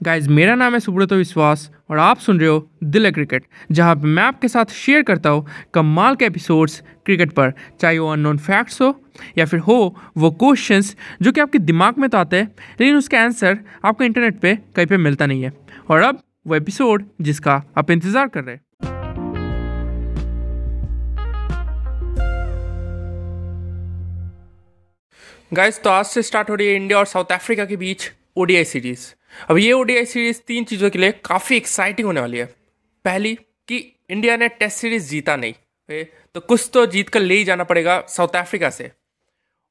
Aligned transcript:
Guys 0.00 0.28
मेरा 0.30 0.54
नाम 0.54 0.74
है 0.74 0.78
सुब्रत 0.80 1.12
विश्वास 1.12 1.70
और 1.90 1.98
आप 1.98 2.18
सुन 2.18 2.38
रहे 2.40 2.48
हो 2.48 2.68
दिल 2.84 3.10
क्रिकेट, 3.10 3.44
जहाँ 3.72 3.94
मैं 3.96 4.22
आपके 4.22 4.48
साथ 4.48 4.72
शेयर 4.72 5.02
करता 5.02 5.30
हूँ 5.30 5.46
कमाल 5.74 6.16
के 6.16 6.24
एपिसोड्स 6.24 6.80
क्रिकेट 7.06 7.32
पर। 7.32 7.52
चाहे 7.80 7.98
वो 7.98 8.10
अननोन 8.12 8.38
फैक्ट्स 8.38 8.80
हो 8.82 8.94
या 9.38 9.44
फिर 9.44 9.60
हो 9.60 9.96
वो 10.16 10.30
क्वेश्चंस 10.32 10.94
जो 11.22 11.32
कि 11.32 11.40
आपके 11.40 11.58
दिमाग 11.58 11.98
में 11.98 12.08
तो 12.10 12.18
आते 12.18 12.36
हैं, 12.36 12.46
लेकिन 12.80 12.96
उसका 12.96 13.20
आंसर 13.22 13.58
आपको 13.84 14.04
इंटरनेट 14.04 14.38
पे 14.40 14.54
कहीं 14.76 14.86
पे 14.86 14.96
मिलता 14.98 15.26
नहीं 15.26 15.42
है। 15.42 15.52
और 15.90 16.02
अब 16.02 16.22
वो 16.46 16.54
एपिसोड 16.54 17.04
जिसका 17.20 17.62
आप 17.78 17.90
इंतज़ार 17.90 18.28
कर 18.28 18.44
रहे 18.44 18.54
हैं। 18.54 18.62
गाइस 25.54 25.82
तो 25.82 25.90
आज 25.90 26.04
से 26.06 26.22
स्टार्ट 26.22 26.50
हो 26.50 26.54
रही 26.54 26.66
है 26.68 26.74
इंडिया 26.76 26.98
और 26.98 27.06
साउथ 27.06 27.32
अफ्रीका 27.32 27.64
के 27.64 27.76
बीच 27.76 28.10
ओडीआई 28.36 28.64
सीरीज़ 28.64 29.12
अब 29.50 29.58
ये 29.58 29.72
ओडीआई 29.72 30.04
सीरीज़ 30.04 30.40
तीन 30.46 30.64
चीज़ों 30.64 30.90
के 30.90 30.98
लिए 30.98 31.12
काफ़ी 31.24 31.56
एक्साइटिंग 31.56 32.06
होने 32.06 32.20
वाली 32.20 32.38
है। 32.38 32.44
पहली, 33.04 33.34
कि 33.34 33.76
इंडिया 34.10 34.36
ने 34.36 34.48
टेस्ट 34.50 34.78
सीरीज़ 34.78 35.08
जीता 35.10 35.36
नहीं। 35.36 35.54
तो 36.34 36.40
कुछ 36.40 36.70
तो 36.72 36.84
जीत 36.86 37.08
कर 37.08 37.20
ले 37.20 37.34
ही 37.34 37.44
जाना 37.44 37.64
पड़ेगा 37.64 38.00
साउथ 38.08 38.36
अफ्रीका 38.36 38.70
से। 38.70 38.90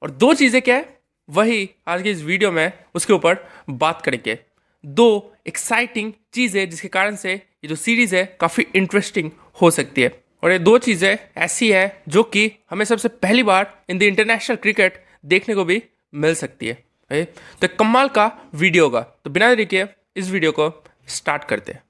और 0.02 0.12
दो 0.12 0.34
चीज़ें 0.34 0.62
क्या 0.62 0.76
है? 0.76 0.98
वही 1.30 1.70
आज 1.88 2.02
की 2.02 2.10
इस 2.10 2.22
वीडियो 2.24 2.52
में 2.52 2.72
उसके 2.96 3.14
ऊपर 3.14 3.38
बात 3.70 4.02
करेंगे। 4.02 4.38
दो 4.84 5.36
एक्साइटिंग 5.48 6.12
चीज़ें 6.34 6.70
जिसके 6.70 6.88
कारण 6.88 7.16
से 7.16 7.34
ये 7.34 7.68
जो 7.68 7.76
सीरीज़ 7.76 8.16
है 8.16 8.26
काफ़ी 8.42 8.66
इंटरेस्टिंग 8.76 9.32
हो 9.62 9.72
सकती 9.72 10.02
है। 10.02 10.12
और 10.44 10.52
ये 10.52 10.60
दो 10.60 10.78
चीज़ें 10.78 11.18
ऐसी 11.38 11.72
है 11.72 12.02
जो 12.10 12.24
कि 12.24 12.52
हमें 12.70 12.86
सबसे 12.86 13.08
पहली 13.10 13.44
बार 13.44 13.74
इन 13.90 13.98
द 13.98 14.04
इंटरनेशनल 14.04 14.58
क्रिकेट 14.58 15.04
देखने 15.26 15.56
को 15.56 15.66
भी 15.66 15.82
मिल 16.14 16.36
सकती 16.36 16.68
है। 16.68 16.84
तो 17.12 17.68
कमाल 17.68 18.08
का 18.10 18.32
वीडियो 18.56 18.84
होगा। 18.84 19.02
तो 19.02 19.30
बिना 19.30 19.50
देरी 19.50 19.66
के 19.66 19.84
इस 20.16 20.30
वीडियो 20.30 20.52
को 20.52 20.84
स्टार्ट 21.08 21.44
करते 21.44 21.72
हैं। 21.72 21.84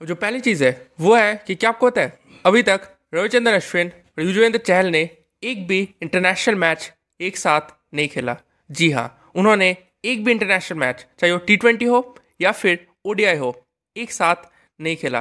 जो 0.00 0.14
पहली 0.14 0.40
चीज़ 0.40 0.64
है, 0.64 0.86
वो 1.00 1.14
है 1.16 1.44
कि 1.46 1.54
क्या 1.54 1.70
आपको 1.70 1.90
पता 1.90 2.00
है, 2.00 2.18
अभी 2.46 2.62
तक 2.62 2.88
रविचंद्रन 3.14 3.54
अश्विन 3.54 3.88
और 3.88 4.24
युजवेंद्र 4.24 4.58
चहल 4.58 4.86
ने 4.86 5.08
एक 5.42 5.66
भी 5.66 5.94
इंटरनेशनल 6.02 6.54
मैच 6.54 6.92
एक 7.20 7.36
साथ 7.36 7.60
नहीं 7.94 8.08
खेला। 8.08 8.36
जी 8.70 8.90
हाँ 8.90 9.30
उन्होंने 9.34 9.76
एक 10.04 10.24
भी 10.24 10.32
इंटरनेशनल 10.32 10.78
मैच 10.78 11.06
चाहे 11.18 11.32
वो 11.32 11.38
टी 11.38 11.56
ट्वेंटी 11.56 11.84
हो 11.84 12.18
या 12.40 12.52
फिर 12.52 12.86
ओडीआई 13.04 13.36
हो, 13.36 13.66
एक 13.96 14.12
साथ 14.12 14.36
नहीं 14.80 14.96
खेला। 14.96 15.20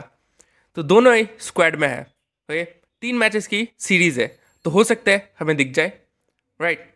तो 0.76 0.84
दोनों 0.84 1.16
ही 1.16 1.28
स्क्वाड 1.40 1.76
में 1.76 1.88
है। 1.88 2.02
ओके 2.02 2.81
तीन 3.02 3.16
मैचेस 3.16 3.48
की 3.48 3.70
सीरीज़ 3.80 4.22
है 4.22 4.40
तो 4.64 4.70
हो 4.70 4.84
सकता 4.84 5.12
है 5.12 5.34
हमें 5.40 5.58
दिख 5.58 5.72
जाए 5.72 6.00
राइट 6.62 6.94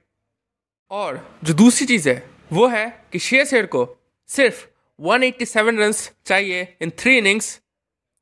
और 0.92 1.40
जो 1.44 1.54
दूसरी 1.54 1.88
चीज़ 1.88 2.10
है, 2.10 2.30
वो 2.54 2.68
है 2.68 3.06
कि 3.12 3.20
शेयर 3.20 3.46
शेयर 3.46 3.66
को 3.66 3.98
सिर्फ़ 4.28 4.68
187 5.02 5.80
रन्स 5.80 6.12
चाहिए 6.26 6.78
इन 6.82 6.90
थ्री 6.90 7.18
इनिंग्स 7.18 7.62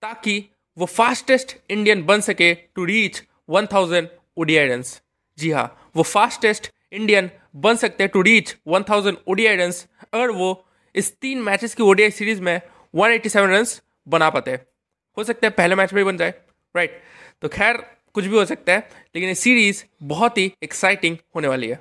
ताकि 0.02 0.50
वो 0.78 0.86
फास्टेस्ट 0.86 1.58
इंडियन 1.70 2.04
बन 2.04 2.22
सके 2.22 2.54
टू 2.54 2.86
रीच 2.86 3.24
1000 3.50 4.06
ओडीआई 4.38 4.68
रन्स 4.68 5.02
जी 5.38 5.52
हाँ 5.52 5.92
वो 5.96 6.04
फास्टेस्ट 6.04 6.72
इंडियन 6.92 7.30
बन 7.56 7.76
सकते 7.76 8.04
हैं 8.04 8.12
टू 8.14 8.22
रीच 8.22 8.58
1000 8.68 9.16
ओडीआई 9.28 9.56
रन्स 9.56 9.88
अगर 10.14 10.30
वो 10.30 10.68
इस 10.96 11.20
तीन 11.20 11.42
मैचेस 11.42 11.76
की 11.76 11.84
ओडीआई 11.84 12.12
सीरीज़ 12.12 12.42
में 12.42 12.62
187 12.96 13.50
रन्स 13.50 13.84
बना 14.08 14.30
पाते 14.30 14.52
हो। 14.52 15.24
सकता 15.24 15.48
है 15.48 15.52
पहले 15.52 15.76
मैच 15.76 15.94
में 15.94 16.02
ही 16.02 16.06
बन 16.06 16.18
जाए। 16.18 16.43
राइट 16.76 17.02
तो 17.42 17.48
खैर, 17.48 17.78
कुछ 18.14 18.26
भी 18.26 18.38
हो 18.38 18.46
सकता 18.46 18.74
है, 18.74 18.90
लेकिन 19.16 19.30
ये 19.30 19.36
सीरीज़ 19.36 19.84
बहुत 20.04 20.38
ही 20.38 20.52
एक्साइटिंग 20.64 21.18
होने 21.36 21.48
वाली 21.48 21.68
है। 21.68 21.76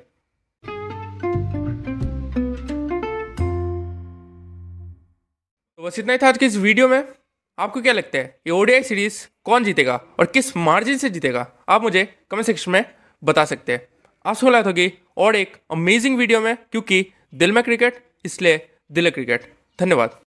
तो 5.78 5.82
बस 5.82 5.98
इतना 5.98 6.12
ही 6.12 6.18
था 6.18 6.28
आज 6.28 6.38
के 6.38 6.46
इस 6.46 6.56
वीडियो 6.56 6.88
में। 6.88 7.04
आपको 7.58 7.80
क्या 7.82 7.92
लगता 7.92 8.18
है, 8.18 8.24
ये 8.46 8.50
ओडीआई 8.50 8.82
सीरीज़ 8.82 9.26
कौन 9.44 9.64
जीतेगा 9.64 9.96
और 10.18 10.26
किस 10.26 10.56
मार्जिन 10.56 10.98
से 10.98 11.10
जीतेगा? 11.10 11.46
आप 11.68 11.82
मुझे 11.82 12.04
कमेंट 12.30 12.46
सेक्शन 12.46 12.70
में 12.70 12.84
बता 13.22 13.44
सकते 13.44 13.72
हैं। 13.72 13.88
आप 14.26 14.36
रहा 14.36 14.66
होगी 14.66 14.92
और 15.16 15.36
एक 15.36 15.56
अमेजिंग 15.70 16.18
वीडियो 16.18 16.40
में, 16.40 16.56
क्योंकि 16.56 17.06
दिल 17.34 17.52
में 17.52 17.62
क्रिकेट 17.64 18.04
इसलिए 18.24 18.68
दिल 18.92 19.10
क्रिकेट 19.10 19.52
धन्यवाद। 19.80 20.20